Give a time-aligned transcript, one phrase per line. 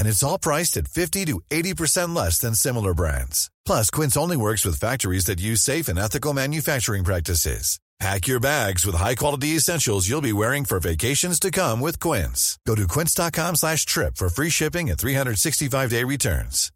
[0.00, 3.50] And it's all priced at 50 to 80% less than similar brands.
[3.66, 7.78] Plus, Quince only works with factories that use safe and ethical manufacturing practices.
[8.00, 12.58] Pack your bags with high-quality essentials you'll be wearing for vacations to come with Quince.
[12.66, 16.72] Go to quince.com slash trip for free shipping and 365-day returns.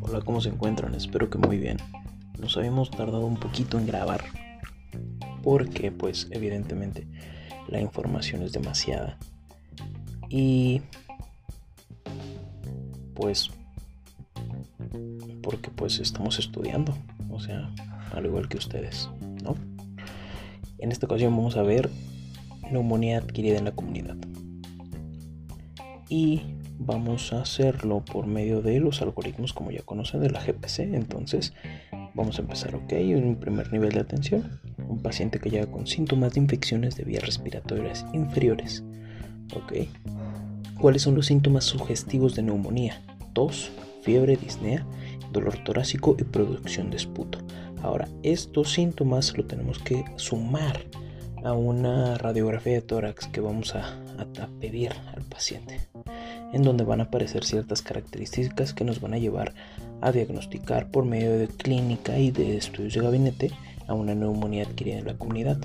[0.00, 0.94] Hola, ¿cómo se encuentran?
[0.94, 1.76] Espero que muy bien.
[2.38, 4.24] Nos habíamos tardado un poquito en grabar
[5.42, 7.06] porque pues evidentemente
[7.68, 9.18] la información es demasiada.
[10.28, 10.82] Y
[13.14, 13.50] pues
[15.42, 16.96] porque pues estamos estudiando
[17.30, 17.70] o sea
[18.12, 19.10] al igual que ustedes
[19.42, 19.56] no
[20.78, 21.90] en esta ocasión vamos a ver
[22.70, 24.16] neumonía adquirida en la comunidad.
[26.08, 26.42] Y
[26.78, 31.52] vamos a hacerlo por medio de los algoritmos como ya conocen de la GPC entonces
[32.14, 36.34] vamos a empezar ok un primer nivel de atención un paciente que llega con síntomas
[36.34, 38.82] de infecciones de vías respiratorias inferiores.
[39.54, 39.72] ¿Ok?
[40.78, 43.02] ¿Cuáles son los síntomas sugestivos de neumonía?
[43.32, 43.70] Tos,
[44.02, 44.84] fiebre, disnea,
[45.32, 47.38] dolor torácico y producción de esputo.
[47.82, 50.80] Ahora, estos síntomas lo tenemos que sumar
[51.44, 55.80] a una radiografía de tórax que vamos a, a, pedir al paciente,
[56.52, 59.54] en donde van a aparecer ciertas características que nos van a llevar
[60.00, 63.50] a diagnosticar por medio de clínica y de estudios de gabinete
[63.86, 65.58] a una neumonía adquirida en la comunidad.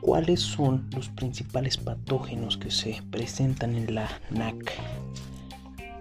[0.00, 4.72] ¿Cuáles son los principales patógenos que se presentan en la NAC?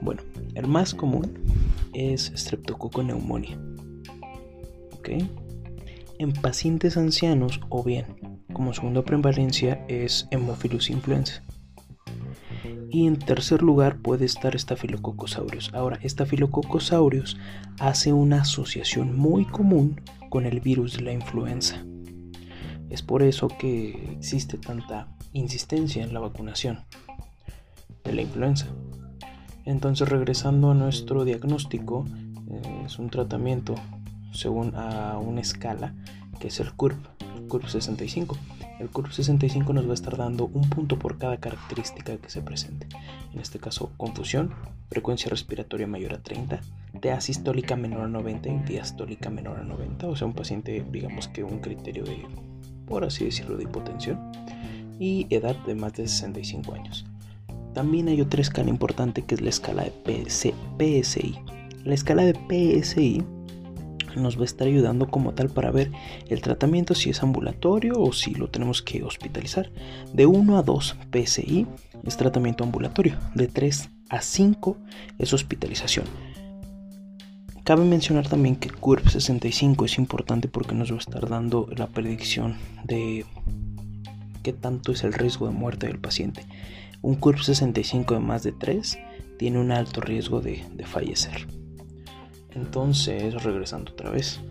[0.01, 0.22] Bueno,
[0.53, 1.34] el más común
[1.94, 3.57] es Streptococcus neumonía.
[6.18, 8.06] En pacientes ancianos o bien
[8.53, 11.44] como segunda prevalencia es Hemophilus influenza.
[12.95, 15.38] Y en tercer lugar puede estar Staphylococcus.
[15.73, 16.94] Ahora, Staphylococcus
[17.78, 21.83] hace una asociación muy común con el virus de la influenza.
[22.89, 26.85] Es por eso que existe tanta insistencia en la vacunación
[28.06, 28.67] de la influenza.
[29.66, 32.06] Entonces, regresando a nuestro diagnóstico,
[32.50, 33.75] eh, es un tratamiento
[34.31, 35.94] según a una escala
[36.39, 36.95] que es el CURP,
[37.35, 38.38] el CURP 65.
[38.80, 42.41] El CURP 65 nos va a estar dando un punto por cada característica que se
[42.41, 42.88] presente.
[43.34, 44.53] En este caso, confusión,
[44.90, 46.62] frecuencia respiratoria mayor a 30,
[47.13, 51.44] asistólica menor a 90 y diastólica menor a 90, o sea, un paciente, digamos que
[51.44, 52.25] un criterio de,
[52.88, 54.19] por así decirlo, de hipotensión,
[55.00, 57.06] y edad de más de 65 años.
[57.74, 61.36] También hay otra escala importante que es la escala de PSI.
[61.84, 62.34] La escala de
[62.81, 63.24] PSI
[64.19, 65.91] nos va a estar ayudando como tal para ver
[66.27, 69.71] el tratamiento si es ambulatorio o si lo tenemos que hospitalizar.
[70.13, 71.67] De 1 a 2 PSI
[72.03, 74.77] es tratamiento ambulatorio, de 3 a 5
[75.19, 76.05] es hospitalización.
[77.63, 81.87] Cabe mencionar también que CURP 65 es importante porque nos va a estar dando la
[81.87, 83.25] predicción de
[84.43, 86.45] qué tanto es el riesgo de muerte del paciente.
[87.01, 88.99] Un CURP 65 de más de 3
[89.39, 91.47] tiene un alto riesgo de, fallecer.
[92.55, 94.41] Entonces, regresando otra vez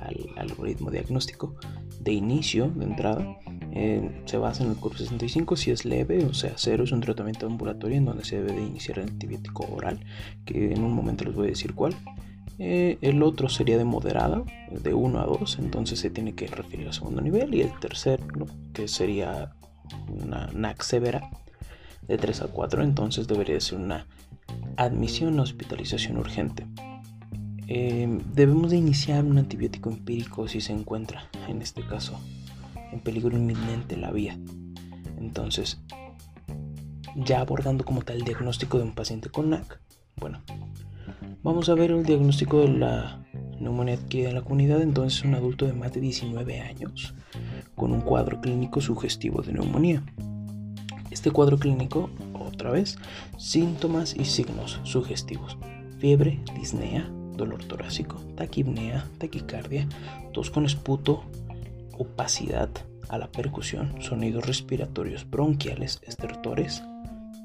[0.00, 1.56] al algoritmo diagnóstico
[2.00, 3.38] de inicio, de entrada,
[3.72, 7.00] eh, se basa en el CURP 65 si es leve, o sea, cero es un
[7.00, 10.00] tratamiento ambulatorio en donde se debe de iniciar el antibiótico oral,
[10.44, 11.94] que en un momento les voy a decir cuál.
[12.58, 16.86] Eh, el otro sería de moderada, de 1 a 2, entonces se tiene que referir
[16.86, 17.54] al segundo nivel.
[17.54, 18.24] Y el tercero,
[18.72, 19.54] que sería
[20.08, 21.30] una NAC severa,
[22.06, 24.06] de 3 a 4, entonces debería ser una
[24.76, 26.66] admisión a hospitalización urgente.
[27.68, 32.18] Eh, debemos de iniciar un antibiótico empírico si se encuentra, en este caso,
[32.92, 34.38] en peligro inminente la vía.
[35.18, 35.80] Entonces,
[37.16, 39.80] ya abordando como tal el diagnóstico de un paciente con NAC,
[40.16, 40.42] bueno,
[41.44, 43.22] Vamos a ver el diagnóstico de la
[43.60, 44.80] neumonía adquirida en la comunidad.
[44.80, 47.14] Entonces, un adulto de más de 19 años
[47.74, 50.02] con un cuadro clínico sugestivo de neumonía.
[51.10, 52.96] Este cuadro clínico, otra vez,
[53.36, 55.58] síntomas y signos sugestivos.
[55.98, 59.88] Fiebre, disnea, dolor torácico, taquipnea, taquicardia,
[60.32, 61.24] tos con esputo,
[61.98, 62.70] opacidad
[63.08, 66.82] a la percusión, sonidos respiratorios bronquiales, estertores,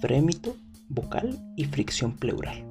[0.02, 0.56] frémito
[0.88, 2.66] vocal y fricción pleural.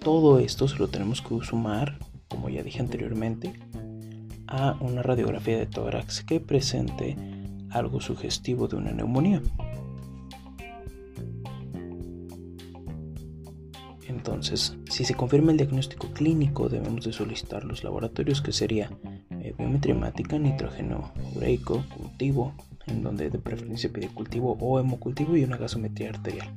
[0.00, 1.98] Todo esto se lo tenemos que sumar,
[2.28, 3.52] como ya dije anteriormente,
[4.46, 7.16] a una radiografía de tórax que presente
[7.70, 9.42] algo sugestivo de una neumonía.
[14.08, 18.90] Entonces, si se confirma el diagnóstico clínico, debemos de solicitar los laboratorios que sería
[19.30, 22.54] eh, biometría hemática, nitrógeno ureico, cultivo,
[22.86, 26.48] en donde de preferencia pide cultivo o hemocultivo y una gasometría arterial.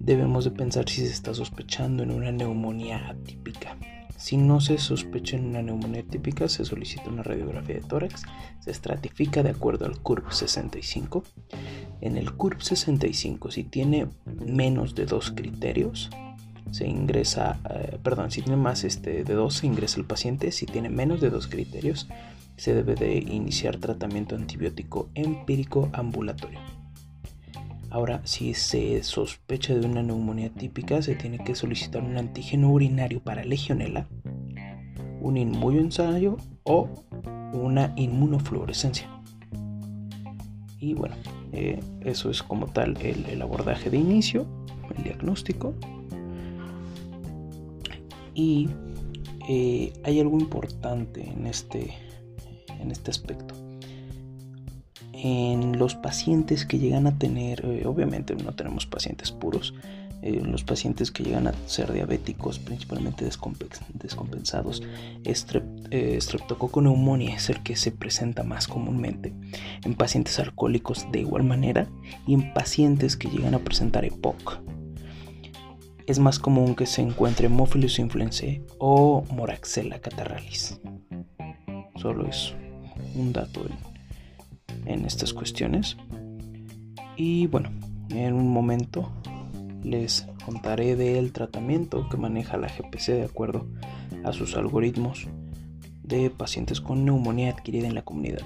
[0.00, 3.76] Debemos de pensar si se está sospechando en una neumonía atípica.
[4.16, 8.22] Si no se sospecha en una neumonía típica, se solicita una radiografía de tórax,
[8.58, 11.22] se estratifica de acuerdo al CURP 65.
[12.00, 14.08] En el CURP 65, si tiene
[14.44, 16.10] menos de dos criterios,
[16.74, 20.50] se ingresa, eh, perdón, si tiene más este, de dos, se ingresa el paciente.
[20.50, 22.08] Si tiene menos de dos criterios,
[22.56, 26.58] se debe de iniciar tratamiento antibiótico empírico ambulatorio.
[27.90, 33.20] Ahora, si se sospecha de una neumonía típica, se tiene que solicitar un antígeno urinario
[33.20, 34.08] para legionela,
[35.20, 36.90] un inmunoensayo o
[37.52, 39.08] una inmunofluorescencia.
[40.80, 41.14] Y bueno,
[41.52, 44.44] eh, eso es como tal el, abordaje de inicio,
[44.96, 45.76] el diagnóstico.
[48.34, 48.68] Y
[49.48, 51.94] eh, hay algo importante en este,
[52.80, 53.54] en este aspecto
[55.24, 59.72] en los pacientes que llegan a tener, eh, obviamente no tenemos pacientes puros,
[60.20, 64.82] eh, los pacientes que llegan a ser diabéticos, principalmente descompensados,
[65.24, 69.32] estrep, eh, es el que se presenta más comúnmente.
[69.84, 71.88] En pacientes alcohólicos de igual manera
[72.26, 74.60] y en pacientes que llegan a presentar EPOC.
[76.06, 80.78] Es más común que se encuentre Hemophilus influenzae o Moraxella catarralis.
[81.96, 82.54] Solo es
[83.14, 83.62] un dato
[84.84, 85.96] en estas cuestiones.
[87.16, 87.70] Y bueno,
[88.10, 89.10] en un momento
[89.82, 93.66] les contaré del tratamiento que maneja la GPC de acuerdo
[94.24, 95.26] a sus algoritmos
[96.02, 98.42] de pacientes con neumonía adquirida en la comunidad.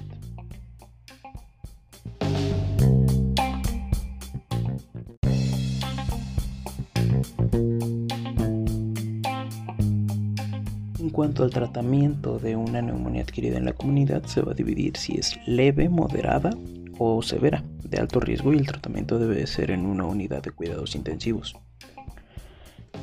[11.19, 15.17] Cuanto al tratamiento de una neumonía adquirida en la comunidad, se va a dividir si
[15.17, 16.57] es leve, moderada
[16.97, 20.95] o severa, de alto riesgo y el tratamiento debe ser en una unidad de cuidados
[20.95, 21.57] intensivos.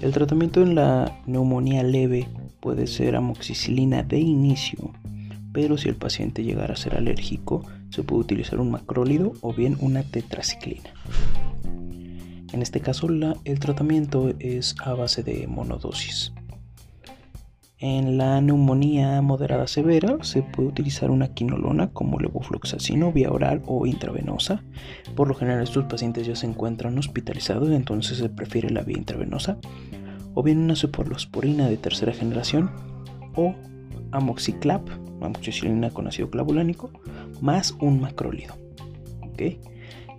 [0.02, 2.30] El tratamiento en la neumonía leve
[2.62, 4.94] puede ser amoxicilina de inicio,
[5.52, 9.76] pero si el paciente llegara a ser alérgico, se puede utilizar un macrólido o bien
[9.82, 10.90] una tetraciclina.
[12.54, 13.10] En este caso,
[13.44, 16.32] el tratamiento es a base de monodosis.
[17.88, 23.86] En la neumonía moderada severa se puede utilizar una quinolona como levofloxacino vía oral o
[23.86, 24.64] intravenosa.
[25.16, 29.60] Por lo general estos pacientes ya se encuentran hospitalizados, entonces se prefiere la vía intravenosa.
[30.34, 32.72] O bien una cephalosporina de tercera generación
[33.36, 33.54] o
[34.10, 34.90] amoxiclap,
[35.22, 36.90] amoxicilina con ácido clavulánico,
[37.40, 38.56] más un macrólido.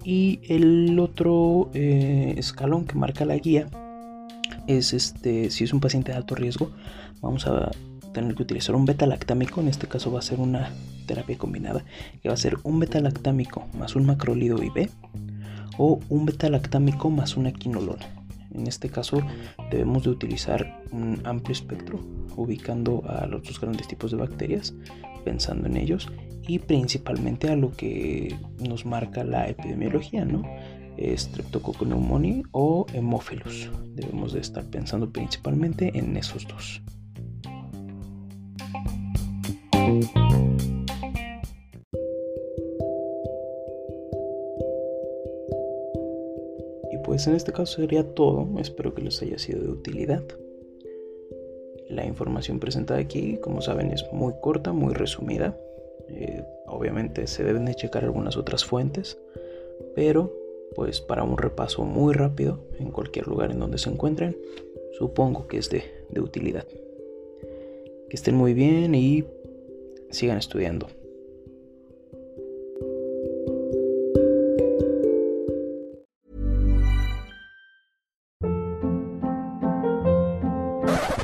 [0.04, 3.66] Y el otro eh, escalón que marca la guía
[4.66, 6.70] es este, si es un paciente de alto riesgo,
[7.20, 7.70] vamos a
[8.12, 10.70] tener que utilizar un beta-lactámico, en este caso va a ser una
[11.06, 11.84] terapia combinada,
[12.22, 14.88] que va a ser un beta-lactámico más un macrolido IV
[15.78, 18.06] o un beta-lactámico más una quinolona.
[18.54, 19.20] En este caso
[19.70, 22.00] debemos de utilizar un amplio espectro,
[22.36, 24.74] ubicando a los dos grandes tipos de bacterias,
[25.24, 26.08] pensando en ellos
[26.48, 30.42] y principalmente a lo que nos marca la epidemiología, ¿no?
[30.98, 33.70] Streptococcus pneumoniae o Hemophilus.
[33.94, 36.82] Debemos de estar pensando principalmente en esos dos.
[46.90, 48.48] Y pues en este caso sería todo.
[48.58, 50.24] Espero que les haya sido de utilidad.
[51.88, 55.56] La información presentada aquí, como saben, es muy corta, muy resumida.
[56.08, 59.18] Eh, obviamente se deben de checar algunas otras fuentes,
[59.94, 64.36] pero pues para un repaso muy rápido en cualquier lugar en donde se encuentren,
[64.98, 66.66] supongo que es de, de utilidad.
[68.08, 69.24] Que estén muy bien y
[70.10, 70.88] sigan estudiando.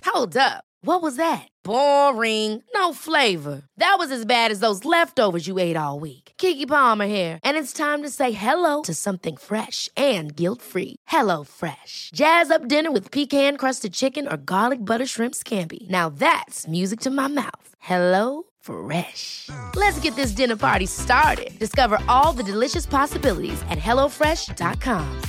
[0.05, 0.65] Hold up.
[0.85, 1.51] What was that?
[1.64, 2.62] Boring.
[2.75, 3.62] No flavor.
[3.76, 6.33] That was as bad as those leftovers you ate all week.
[6.37, 10.97] Kiki Palmer here, and it's time to say hello to something fresh and guilt-free.
[11.07, 12.11] Hello Fresh.
[12.14, 15.88] Jazz up dinner with pecan-crusted chicken or garlic butter shrimp scampi.
[15.88, 17.69] Now that's music to my mouth.
[17.78, 19.49] Hello Fresh.
[19.76, 21.50] Let's get this dinner party started.
[21.59, 25.23] Discover all the delicious possibilities at hellofresh.com.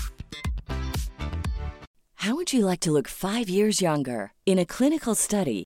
[2.24, 4.32] How would you like to look five years younger?
[4.46, 5.66] In a clinical study,